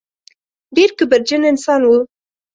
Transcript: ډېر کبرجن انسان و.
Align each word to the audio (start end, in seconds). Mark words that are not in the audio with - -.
ډېر 0.75 0.89
کبرجن 0.97 1.41
انسان 1.51 1.81
و. 1.85 1.91